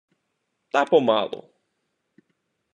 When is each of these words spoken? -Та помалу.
-Та 0.73 0.81
помалу. 0.89 1.41